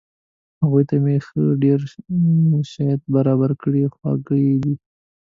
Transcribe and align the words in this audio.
هغوی 0.61 0.83
ته 0.89 0.95
مې 1.03 1.15
ښه 1.25 1.41
ډېر 1.63 1.79
شیان 2.71 2.99
برابر 3.15 3.51
کړي، 3.61 3.83
خواږه 3.93 4.35
یې 4.45 4.55
دي. 4.63 4.75